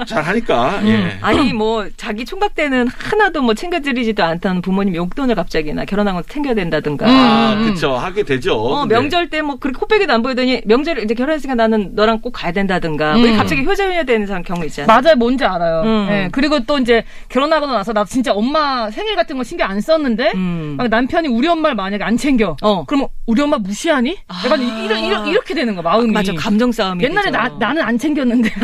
[0.08, 0.88] 잘 하니까, 음.
[0.88, 1.18] 예.
[1.22, 6.54] 아니 뭐 자기 총각 때는 하나도 뭐 챙겨드리지도 않던 부모님 용돈을 갑자기나 결혼한 거 챙겨야
[6.56, 7.06] 된다든가.
[7.08, 7.66] 아, 음.
[7.74, 7.94] 그쵸.
[7.96, 8.56] 하게 되죠.
[8.56, 12.52] 어, 명절 때 뭐 그렇게 코빼기도 안 보이더니 명절 이제 결혼했으니까 나는 너랑 꼭 가야
[12.54, 13.18] 된다든가.
[13.18, 13.38] 뭐 음.
[13.38, 14.88] 갑자기 효자효녀 되는 사람 경우 있잖아.
[15.02, 15.82] 맞아요, 뭔지 알아요.
[15.84, 16.08] 음.
[16.10, 20.32] 예, 그리고 또 이제 결혼하고 나서 나 진짜 엄마 생일 같은 거 신경 안 썼는데
[20.36, 20.76] 음.
[20.78, 22.56] 막 남편이 우리 엄마를 만약에 안 챙겨.
[22.62, 22.86] 어.
[22.86, 24.18] 그러면 우리 엄마 무시하니?
[24.46, 24.64] 약간 아.
[24.64, 26.12] 이러, 이렇게 되는 거 마음이.
[26.12, 27.04] 맞아 감정 싸움이.
[27.04, 27.38] 옛날에 되죠.
[27.38, 28.50] 나, 나는 안 챙겼는데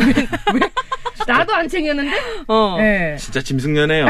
[0.54, 0.70] 왜, 왜?
[1.26, 2.16] 나도 안 챙겼는데?
[2.48, 2.76] 어.
[2.80, 3.16] 예.
[3.18, 4.06] 진짜 짐승녀네요.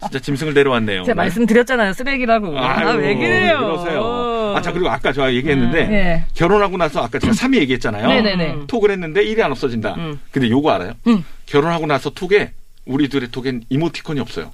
[0.00, 1.04] 진짜 짐승을 데려왔네요.
[1.04, 2.58] 제가 말씀드렸잖아요, 쓰레기라고.
[2.58, 3.58] 아유, 아, 왜 그래요?
[3.58, 4.54] 그러세요.
[4.56, 6.24] 아, 자, 그리고 아까 제가 얘기했는데, 예.
[6.34, 8.06] 결혼하고 나서 아까 제가 3위 얘기했잖아요.
[8.08, 8.52] 네네네.
[8.52, 8.66] 음.
[8.66, 9.94] 톡을 했는데 일이 안 없어진다.
[9.96, 10.20] 음.
[10.30, 10.92] 근데 요거 알아요?
[11.06, 11.24] 음.
[11.46, 12.50] 결혼하고 나서 톡에
[12.84, 14.52] 우리 둘의 톡엔 이모티콘이 없어요.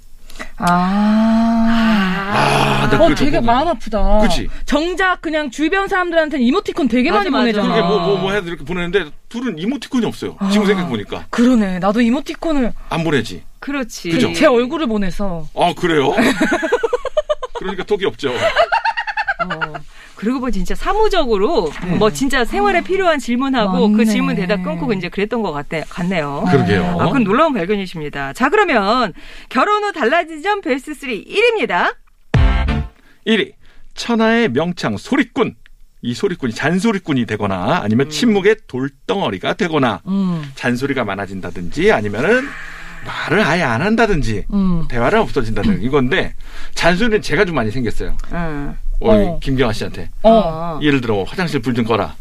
[0.59, 0.67] 아.
[2.35, 4.19] 아, 나 어, 그거 되게 좀 마음 아프다.
[4.21, 4.49] 그치?
[4.65, 7.63] 정작 그냥 주변 사람들한테는 이모티콘 되게 맞아, 많이 맞아.
[7.63, 7.69] 보내잖아.
[7.75, 10.37] 그게 뭐, 뭐, 뭐 해도 이렇게 보내는데 둘은 이모티콘이 없어요.
[10.51, 10.67] 지금 아.
[10.67, 11.27] 생각해보니까.
[11.31, 11.79] 그러네.
[11.81, 13.43] 나도 이모티콘을 안 보내지.
[13.59, 14.11] 그렇지.
[14.11, 14.33] 그죠?
[14.33, 15.49] 제 얼굴을 보내서.
[15.57, 16.13] 아, 그래요?
[17.59, 18.31] 그러니까 톡이 없죠.
[18.31, 19.75] 어.
[20.19, 23.97] 그러고 보니 진짜 사무적으로 뭐 진짜 생활에 필요한 질문하고 맞네.
[23.97, 26.45] 그 질문 대답 끊고 이제 그랬던 것 같네, 같네요.
[26.51, 26.97] 그러게요.
[26.99, 28.33] 아, 그건 놀라운 발견이십니다.
[28.33, 29.13] 자, 그러면
[29.49, 31.95] 결혼 후 달라진 점 베스트 3 1위입니다.
[33.27, 33.53] 1위.
[33.95, 35.55] 천하의 명창 소리꾼.
[36.01, 40.49] 이 소리꾼이 잔소리꾼이 되거나 아니면 침묵의 돌덩어리가 되거나 음.
[40.55, 42.47] 잔소리가 많아진다든지 아니면은
[43.05, 44.85] 말을 아예 안 한다든지 음.
[44.89, 46.35] 대화를 없어진다든지 이건데
[46.75, 48.17] 잔소리는 제가 좀 많이 생겼어요.
[48.33, 48.77] 응.
[49.01, 49.39] 어, 어.
[49.41, 50.79] 김경아 씨한테 어.
[50.83, 52.15] 예를 들어 화장실 불 좀 꺼라.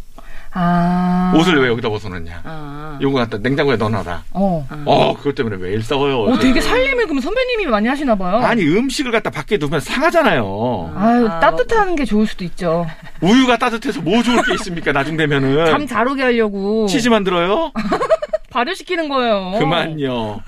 [0.59, 1.33] 아.
[1.35, 2.41] 옷을 왜 여기다 벗어놨냐.
[2.43, 2.97] 아.
[2.99, 4.23] 요거 갖다 냉장고에 넣어놔라.
[4.31, 4.67] 어.
[4.69, 4.83] 아.
[4.85, 6.21] 어, 그것 때문에 매일 싸워요.
[6.23, 8.37] 어, 되게 살림을 그럼 선배님이 많이 하시나 봐요.
[8.37, 10.93] 아니, 음식을 갖다 밖에 두면 상하잖아요.
[10.95, 12.87] 아유, 아, 따뜻한 게 좋을 수도 있죠.
[13.21, 14.91] 우유가 따뜻해서 뭐 좋을 게 있습니까?
[14.91, 15.65] 나중 되면은.
[15.67, 16.87] 잠 잘 오게 하려고.
[16.87, 17.71] 치즈 만들어요?
[18.49, 19.51] 발효시키는 거예요.
[19.59, 20.41] 그만요.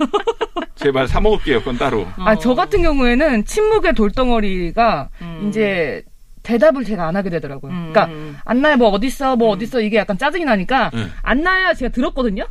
[0.74, 1.60] 제발 사 먹을게요.
[1.60, 2.06] 그건 따로.
[2.16, 5.46] 아, 저 같은 경우에는 침묵의 돌덩어리가 음.
[5.48, 6.02] 이제
[6.42, 7.70] 대답을 제가 안 하게 되더라고요.
[7.72, 7.92] 음.
[7.92, 11.12] 그러니까 안나야 뭐 어딨어 뭐 어딨어 이게 약간 짜증이 나니까 음.
[11.22, 12.46] 안나야 제가 들었거든요.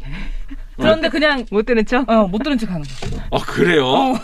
[0.77, 2.09] 그런데 그냥 못 들은 척?
[2.09, 3.23] 어, 못 들은 척 하는 거예요.
[3.31, 3.85] 아, 그래요?
[3.85, 4.15] 어.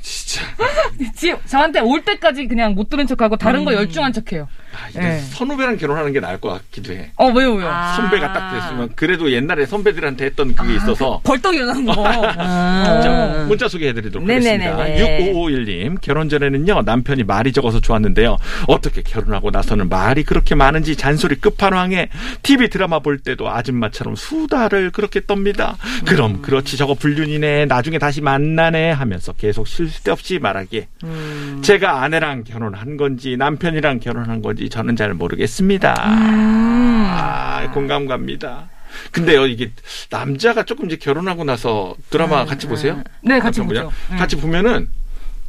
[0.00, 0.44] 진짜.
[1.14, 4.48] 지- 저한테 올 때까지 그냥 못 들은 척하고 다른 거 열중한 척해요.
[4.74, 5.18] 아, 이제 네.
[5.18, 7.10] 선후배랑 결혼하는 게 나을 것 같기도 해.
[7.16, 7.68] 어 왜요 왜요?
[7.68, 7.94] 아.
[7.96, 11.94] 선배가 딱 됐으면 그래도 옛날에 선배들한테 했던 그게 있어서 벌떡 일어나는 거.
[12.06, 13.00] 아.
[13.02, 14.66] 자, 문자 소개해드리도록 네네네네.
[14.66, 15.32] 하겠습니다.
[15.32, 18.36] 6551님, 결혼 전에는요, 남편이 말이 적어서 좋았는데요.
[18.66, 22.08] 어떻게 결혼하고 나서는 말이 그렇게 많은지 잔소리 끝판왕에
[22.42, 25.76] TV 드라마 볼 때도 아줌마처럼 수다를 그렇게 떱니다.
[26.06, 31.60] 그럼 그렇지 저거 불륜이네, 나중에 다시 만나네 하면서 계속 쉴새 없이 말하기에 음.
[31.62, 35.94] 제가 아내랑 결혼한 건지 남편이랑 결혼한 건지 저는 잘 모르겠습니다.
[36.06, 37.06] 음.
[37.08, 38.68] 아, 공감 갑니다.
[39.10, 39.72] 근데요, 이게
[40.10, 43.02] 남자가 조금 이제 결혼하고 나서 드라마 같이 보세요.
[43.22, 43.60] 네 같이?
[43.60, 43.90] 보죠.
[44.10, 44.16] 음.
[44.16, 44.88] 같이 보면은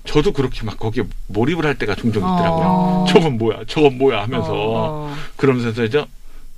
[0.06, 2.66] 저도 그렇게 막 거기에 몰입을 할 때가 종종 있더라고요.
[2.66, 3.06] 어.
[3.10, 5.16] 저건 뭐야, 저건 뭐야 하면서 어.
[5.36, 6.06] 그러면서 이제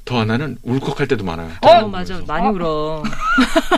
[0.07, 1.49] 더 하나는 울컥할 때도 많아요.
[1.61, 2.19] 어, 맞아.
[2.25, 2.49] 많이 아.
[2.49, 3.03] 울어.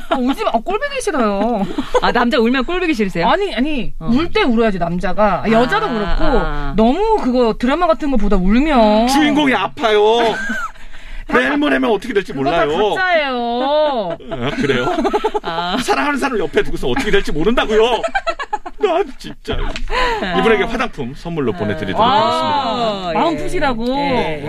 [0.10, 0.52] 아, 울지 마.
[0.54, 1.66] 아, 꼴보기 싫어요.
[2.02, 3.28] 아, 남자 울면 꼴보기 싫으세요?
[3.28, 4.08] 아니 아니 어.
[4.12, 6.74] 울때 울어야지 남자가 아, 여자도 아, 그렇고 아.
[6.78, 10.00] 너무 그거 드라마 같은 거 보다 울면 주인공이 아파요.
[11.32, 12.96] 내일 모레면 어떻게 될지 몰라요.
[12.96, 14.18] 가짜예요.
[14.32, 14.88] 아, 그래요?
[15.44, 15.78] 아.
[15.84, 18.02] 사랑하는 사람을 옆에 두고서 어떻게 될지 모른다고요.
[18.82, 19.58] 난 진짜
[20.40, 22.72] 이분에게 화장품 선물로 보내드리도록 하겠습니다.
[22.72, 23.38] 와, 마음 예.
[23.38, 23.88] 푸시라고.
[23.96, 24.44] 예.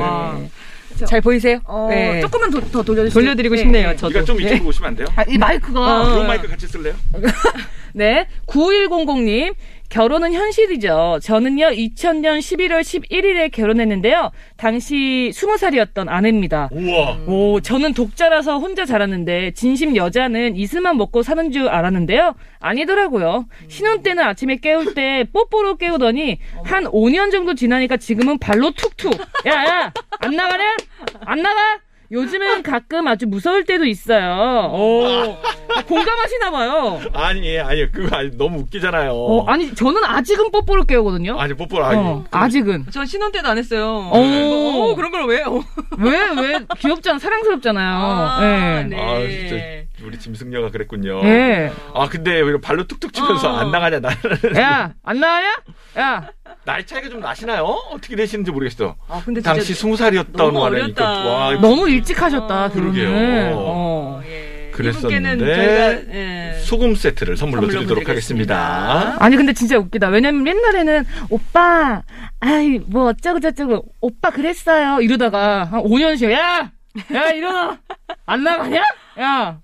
[1.04, 1.08] 와.
[1.08, 1.60] 잘 보이세요?
[1.64, 2.20] 어, 네.
[2.20, 3.12] 조금만 더, 더 돌려주세요.
[3.12, 3.96] 돌려드리고 네, 싶네요, 네.
[3.96, 4.12] 저도.
[4.14, 4.44] 네가 좀 네.
[4.44, 5.06] 이쪽으로 오시면 안 돼요?
[5.16, 6.00] 아, 이 마이크가.
[6.02, 6.10] 어.
[6.14, 6.94] 그런 마이크 같이 쓸래요?
[7.94, 8.26] 네.
[8.46, 9.54] 9100님.
[9.90, 11.18] 결혼은 현실이죠.
[11.20, 14.30] 저는요, 2000년 11월 11일에 결혼했는데요.
[14.56, 16.68] 당시 20살이었던 아내입니다.
[16.70, 17.18] 우와.
[17.26, 22.34] 오, 저는 독자라서 혼자 자랐는데, 진심 여자는 이슬만 먹고 사는 줄 알았는데요.
[22.60, 23.46] 아니더라고요.
[23.68, 29.12] 신혼 때는 아침에 깨울 때 뽀뽀로 깨우더니, 한 5년 정도 지나니까 지금은 발로 툭툭.
[29.46, 29.92] 야, 야!
[30.20, 30.76] 안 나가냐?
[31.24, 31.80] 안 나가?
[32.12, 34.70] 요즘은 가끔 아주 무서울 때도 있어요.
[34.72, 35.04] 오,
[35.76, 37.00] 아, 공감하시나 봐요.
[37.12, 39.12] 아니, 아니, 그거 아니, 너무 웃기잖아요.
[39.12, 41.38] 어, 아니, 저는 아직은 뽀뽀를 깨우거든요.
[41.38, 41.98] 아니, 뽀뽀, 아니.
[42.00, 42.86] 어, 아직은.
[42.90, 44.10] 전 신혼 때도 안 했어요.
[44.12, 44.16] 오.
[44.90, 45.64] 어, 그런 걸 왜요?
[45.98, 47.96] 왜, 왜, 귀엽잖아, 사랑스럽잖아요.
[47.96, 48.82] 아, 예.
[48.84, 48.96] 네.
[49.00, 49.56] 아, 진짜
[50.04, 51.20] 우리 짐승녀가 그랬군요.
[51.24, 51.72] 예.
[51.94, 53.56] 아, 근데 왜 발로 툭툭 치면서 어.
[53.58, 54.16] 안 나가냐, 나는.
[54.56, 55.56] 야, 안 나가냐?
[55.98, 56.28] 야,
[56.64, 57.64] 나이 차이가 좀 나시나요?
[57.64, 58.96] 어떻게 되시는지 모르겠어.
[59.08, 61.04] 아, 근데 진짜 당시 스무 살이었던 말이니까.
[61.04, 63.08] 와, 너무 일찍 하셨다, 아, 그러게요.
[63.08, 63.52] 결혼을.
[63.54, 64.22] 어.
[64.26, 64.70] 예.
[64.72, 66.58] 그랬었는데 저희가 예.
[66.62, 68.54] 소금 세트를 선물로, 선물로 드리도록 드리겠습니다.
[68.56, 69.24] 하겠습니다.
[69.24, 70.08] 아니, 근데 진짜 웃기다.
[70.08, 72.02] 왜냐면 옛날에는, 오빠,
[72.40, 75.00] 아이, 뭐 어쩌고 저쩌고, 오빠 그랬어요.
[75.02, 76.30] 이러다가, 한 5년 쉬어.
[76.32, 76.70] 야!
[77.14, 77.78] 야, 일어나!
[78.24, 78.82] 안 나가냐?
[79.20, 79.58] 야!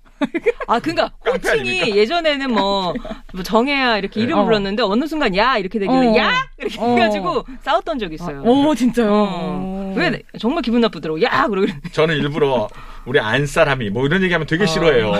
[0.67, 1.95] 아, 그니까, 깡패 호칭이?
[1.95, 2.93] 예전에는 뭐,
[3.33, 4.43] 뭐 정해야 이렇게 이름 어.
[4.43, 5.57] 불렀는데, 어느 순간 야!
[5.57, 6.17] 이렇게 되길래, 어.
[6.17, 6.47] 야!
[6.57, 6.95] 이렇게 어.
[6.95, 8.41] 해가지고 싸웠던 적이 있어요.
[8.43, 9.09] 오, 진짜요?
[9.11, 9.93] 어.
[9.95, 11.21] 왜, 정말 기분 나쁘더라고.
[11.21, 11.47] 야!
[11.47, 11.67] 그러고.
[11.91, 12.67] 저는 일부러
[13.05, 14.47] 우리 안 사람이 뭐 이런 얘기하면 어.
[14.47, 15.11] 되게 싫어해요.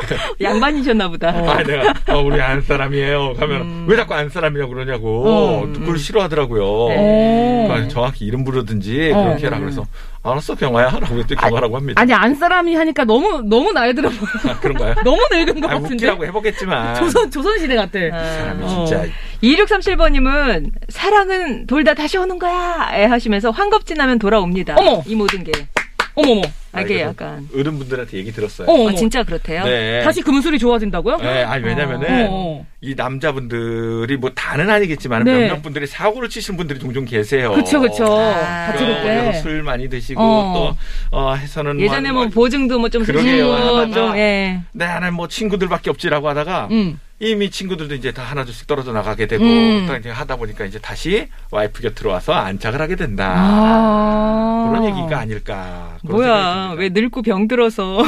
[0.40, 1.28] 양반이셨나 보다.
[1.30, 3.34] 아, 내가 어, 우리 안 사람이에요.
[3.34, 3.86] 가면 음.
[3.88, 5.24] 왜 자꾸 안 사람이냐고 그러냐고.
[5.26, 5.72] 어.
[5.72, 6.62] 그걸 싫어하더라고요.
[6.64, 7.66] 오.
[7.68, 9.24] 그러니까 정확히 이름 부르든지 어.
[9.24, 9.86] 그렇게 해라 그래서
[10.22, 12.00] 알았어 경화야 라고 했더니 경화라고 합니다.
[12.00, 14.52] 아니, 안 사람이 하니까 너무, 너무 나이 들어 보여.
[14.52, 14.94] 아, 그런가요?
[15.04, 15.94] 너무 늙은 것 아, 같은데.
[15.94, 17.98] 웃기라고 해보겠지만 조선, 조선 시대 같아.
[17.98, 18.68] 사람이 아.
[18.68, 19.04] 진짜
[19.42, 22.90] 2637번님은 사랑은 돌다 다시 오는 거야!
[22.92, 24.76] 에 하시면서 환겁지나면 돌아옵니다.
[24.76, 25.02] 어머!
[25.06, 25.52] 이 모든 게.
[26.18, 26.42] 어머머.
[26.72, 27.48] 아, 이게 약간.
[27.54, 28.68] 어른분들한테 얘기 들었어요.
[28.68, 28.90] 어머.
[28.90, 29.64] 아, 진짜 그렇대요?
[29.64, 30.02] 네.
[30.02, 31.16] 다시 금술이 좋아진다고요?
[31.18, 32.66] 네, 아니 왜냐면은 어, 어.
[32.80, 35.48] 이 남자분들이 뭐 다는 아니겠지만 네.
[35.48, 37.52] 몇몇 분들이 사고를 치시는 분들이 종종 계세요.
[37.52, 38.04] 그쵸, 그쵸.
[38.06, 38.72] 아.
[38.72, 39.40] 다채롭게.
[39.40, 40.52] 술 많이 드시고 어.
[41.10, 43.56] 또 어, 해서는 예전에 뭐 보증도 뭐좀 그러게요.
[43.56, 44.60] 쓰시고 좀, 예.
[44.72, 47.00] 네, 나는 뭐 친구들밖에 없지라고 하다가 음.
[47.20, 49.86] 이미 친구들도 이제 다 하나둘씩 떨어져 나가게 되고 음.
[49.88, 53.34] 또 이제 하다 보니까 이제 다시 와이프 곁으로 와서 안착을 하게 된다.
[53.36, 54.68] 아.
[54.70, 55.96] 그런 얘기가 아닐까.
[56.02, 56.74] 그런 뭐야.
[56.76, 58.02] 왜 늙고 병들어서.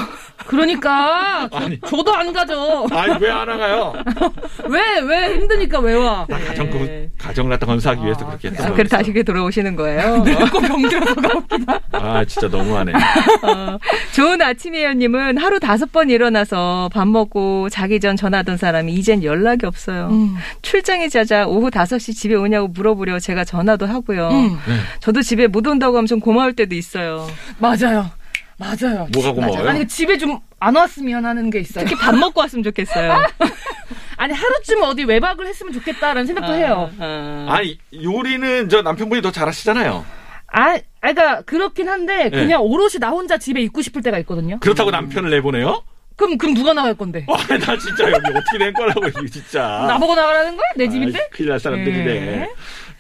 [0.47, 1.81] 그러니까 저, 아니.
[1.81, 2.87] 저도 안 가죠.
[2.93, 3.95] 아니 왜 안 와가요?
[4.69, 6.27] 왜 왜 힘드니까 왜 와?
[6.29, 8.77] 나 가정 그 가정을 갖다 건사하기 위해서 그렇게 했던 아, 거였어.
[8.77, 10.23] 그래 다시 돌아오시는 거예요.
[10.53, 11.81] 꼭 병들어서 가.
[11.93, 12.93] 아 진짜 너무하네.
[13.43, 13.79] 어,
[14.15, 20.09] 좋은 아침이에요님은 하루 다섯 번 일어나서 밥 먹고 자기 전 전화하던 사람이 이젠 연락이 없어요.
[20.11, 20.37] 음.
[20.63, 24.29] 출장이 잦아 오후 5시 집에 오냐고 물어보려 제가 전화도 하고요.
[24.29, 24.51] 음.
[24.69, 24.75] 네.
[25.01, 27.27] 저도 집에 못 온다고 하면 좀 고마울 때도 있어요.
[27.59, 28.11] 맞아요.
[28.59, 29.09] 맞아요.
[29.13, 29.69] 뭐가 고마워요?
[29.69, 31.87] 아니 집에 좀 안 왔으면 하는 게 있어요.
[31.87, 33.13] 특히 밥 먹고 왔으면 좋겠어요.
[34.19, 36.91] 아니 하루쯤 어디 외박을 했으면 좋겠다라는 생각도 해요.
[37.01, 40.05] 아, 아니 요리는 저 남편분이 더 잘하시잖아요.
[40.53, 42.31] 아, 아, 그러니까 그렇긴 한데 네.
[42.31, 44.59] 그냥 오롯이 나 혼자 집에 있고 싶을 때가 있거든요.
[44.61, 45.83] 그렇다고 남편을 내보내요?
[46.21, 47.25] 그럼 그럼 누가 나갈 건데?
[47.27, 49.87] 와, 나 진짜 여기 어떻게 된 거라고 이거 진짜.
[49.89, 50.67] 나보고 나가라는 거야?
[50.77, 51.19] 내 집인데?
[51.19, 52.11] 아이, 큰일 날 사람들이네.
[52.11, 52.49] 예.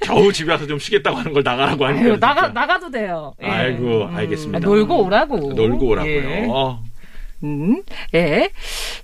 [0.01, 2.01] 겨우 집에 와서 좀 쉬겠다고 하는 걸 나가라고 하니까.
[2.03, 2.27] 아유, 진짜.
[2.27, 3.35] 나가 나가도 돼요.
[3.43, 3.47] 예.
[3.47, 4.61] 아이고, 음, 알겠습니다.
[4.61, 5.37] 놀고 오라고.
[5.53, 6.11] 놀고 오라고요.
[6.15, 6.47] 예.
[6.49, 6.83] 어.
[7.45, 7.83] 음,
[8.15, 8.49] 예.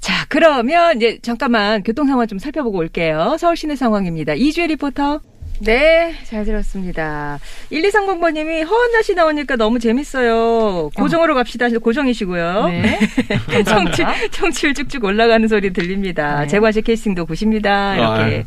[0.00, 3.36] 자, 그러면 이제 잠깐만 교통 상황 좀 살펴보고 올게요.
[3.38, 4.32] 서울 시내 상황입니다.
[4.32, 5.20] 이주혜 리포터.
[5.60, 7.38] 네, 잘 들었습니다.
[7.72, 10.90] 1230번님이 허한 날씨 나오니까 너무 재밌어요.
[10.94, 11.64] 고정으로 갑시다.
[11.66, 12.68] 하셔서 고정이시고요.
[12.68, 12.98] 네.
[13.64, 14.28] 청취, 감사합니다.
[14.32, 16.40] 청취율 쭉쭉 올라가는 소리 들립니다.
[16.42, 16.46] 네.
[16.46, 17.96] 재관식 캐스팅도 보십니다.
[17.96, 18.44] 이렇게.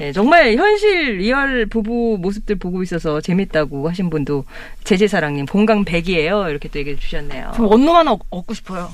[0.00, 4.44] 예, 정말 현실 리얼 부부 모습들 보고 있어서 재밌다고 하신 분도
[4.84, 6.50] 제재사랑님 공강 100이에요.
[6.50, 7.52] 이렇게 또 얘기해 주셨네요.
[7.54, 8.90] 저 원룸 하나 얻- 얻고 싶어요.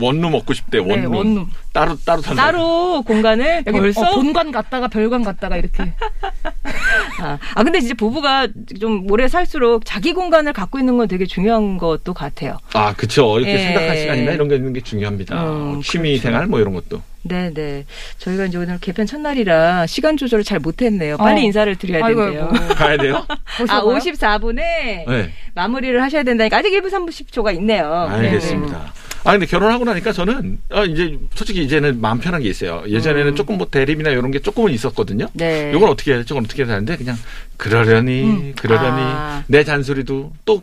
[0.00, 1.00] 원룸 먹고 싶대, 원룸.
[1.00, 1.50] 네, 원룸.
[1.72, 2.44] 따로, 따로 산다.
[2.44, 5.92] 따로 공간을 여기 벌써 어, 본관 갔다가 별관 갔다가 이렇게.
[7.20, 8.48] 아, 아, 근데 진짜 부부가
[8.80, 12.58] 좀 오래 살수록 자기 공간을 갖고 있는 건 되게 중요한 것도 같아요.
[12.72, 13.38] 아, 그쵸.
[13.38, 13.58] 이렇게 예.
[13.58, 15.44] 생각할 시간이나 이런 게 있는 게 중요합니다.
[15.44, 16.22] 음, 취미 그렇죠.
[16.28, 17.02] 생활 뭐 이런 것도.
[17.22, 17.84] 네 네.
[18.18, 21.16] 저희가 이제 오늘 개편 첫날이라 시간 조절을 잘 못했네요.
[21.16, 21.44] 빨리 어.
[21.44, 22.48] 인사를 드려야 아이고, 된대요.
[22.52, 22.68] 아이고.
[22.74, 23.24] 가야 돼요?
[23.28, 25.32] 아, 벌써 54분에 네.
[25.54, 28.06] 마무리를 하셔야 된다니까 아직 1분 30초가 있네요.
[28.10, 28.92] 알겠습니다.
[29.26, 32.84] 아 근데 결혼하고 나니까 저는 아, 이제 솔직히 이제는 마음 편한 게 있어요.
[32.86, 35.24] 예전에는 조금 뭐 대립이나 이런 게 조금은 있었거든요.
[35.24, 35.30] 음.
[35.34, 35.72] 네.
[35.74, 37.16] 이건 어떻게 해야 될지 저건 어떻게 해야 되는데 그냥
[37.56, 39.42] 그러려니 그러려니 아.
[39.46, 40.62] 내 잔소리도 또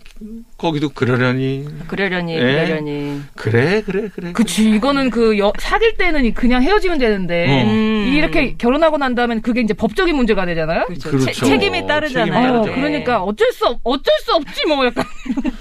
[0.57, 2.39] 거기도 그러려니 그러려니, 예.
[2.39, 3.21] 그러려니.
[3.35, 4.31] 그래 그래 그래.
[4.33, 7.63] 그치 이거는 그 여- 사귈 때는 그냥 헤어지면 되는데 어.
[7.69, 8.13] 음.
[8.13, 10.85] 이렇게 결혼하고 난 다음엔 그게 이제 법적인 문제가 되잖아요.
[10.85, 11.09] 그렇죠.
[11.09, 11.31] 그렇죠.
[11.31, 12.25] 체- 책임이 따르잖아요.
[12.31, 12.75] 책임이 어, 따르죠.
[12.75, 15.03] 그러니까 어쩔 수 없, 어쩔 수 없지 뭐 약간.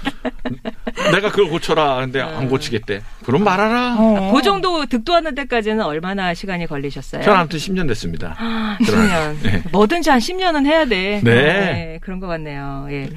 [1.11, 3.01] 내가 그걸 고쳐라 근데 안 고치겠대.
[3.25, 3.95] 그럼 말하라.
[3.97, 4.31] 어.
[4.33, 7.23] 그 정도 득도하는 데까지는 얼마나 시간이 걸리셨어요?
[7.23, 8.35] 저는 아무튼 10년 됐습니다.
[8.37, 9.07] 아, 그러네.
[9.07, 9.35] 10년.
[9.43, 9.63] 네.
[9.71, 11.21] 뭐든지 한 10년은 해야 돼.
[11.23, 11.99] 네.
[12.01, 12.87] 그런 것 같네요.
[12.91, 13.09] 예.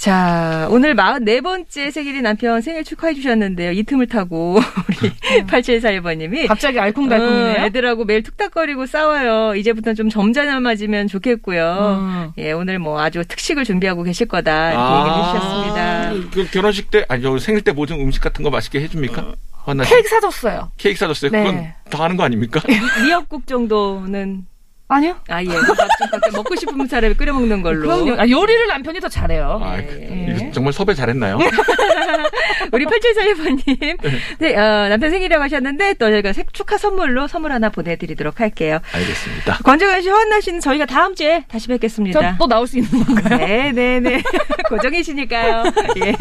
[0.00, 3.72] 자, 오늘 44번째 생일인 남편 생일 축하해 주셨는데요.
[3.72, 4.54] 이 틈을 타고
[4.88, 5.10] 우리
[5.44, 7.62] 8741번님이 갑자기 알콩달콩이네요.
[7.62, 9.54] 어, 애들하고 매일 툭탁거리고 싸워요.
[9.56, 11.98] 이제부터는 좀 점잖아맞으면 좋겠고요.
[12.00, 12.32] 음.
[12.38, 14.70] 예, 오늘 뭐 아주 특식을 준비하고 계실 거다.
[14.70, 15.06] 이렇게 아.
[15.06, 16.30] 얘기해 주셨습니다.
[16.32, 19.34] 그 결혼식 때 아니 저 생일 때 모든 음식 같은 거 맛있게 해줍니까?
[19.64, 20.72] 하나 케이크 사줬어요.
[20.78, 21.30] 케이크 사줬어요.
[21.30, 21.42] 네.
[21.44, 22.62] 그건 다 하는 거 아닙니까?
[23.04, 24.46] 미역국 정도는
[24.92, 25.14] 아니요.
[25.28, 27.88] 아 예, 뭐 밥좀 먹고 싶은 사람이 끓여 먹는 걸로.
[28.04, 28.20] 그럼요.
[28.20, 29.60] 아, 요리를 남편이 더 잘해요.
[29.62, 29.82] 아, 예.
[29.84, 31.38] 그, 이거 정말 섭외 잘했나요?
[32.72, 33.98] 우리 8741번님,
[34.38, 38.80] 네, 어, 남편 생일이라고 하셨는데, 또 저희가 색- 축하 선물로 선물 하나 보내드리도록 할게요.
[38.92, 39.58] 알겠습니다.
[39.64, 42.36] 권정현 씨, 허한나 씨는 저희가 다음 주에 다시 저 뵙겠습니다.
[42.38, 43.38] 또 나올 수 있는 건가요?
[43.38, 44.22] 네 네 네.
[44.68, 45.64] 고정이시니까요.
[46.04, 46.14] 예.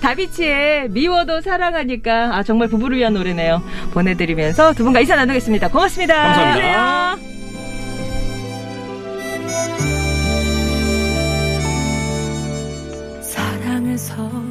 [0.00, 3.62] 다비치의 미워도 사랑하니까, 아, 정말 부부를 위한 노래네요.
[3.92, 5.68] 보내드리면서 두 분과 인사 나누겠습니다.
[5.68, 6.14] 고맙습니다.
[6.14, 6.78] 감사합니다.
[6.80, 7.43] 안녕하세요.
[13.84, 14.43] 땅에서.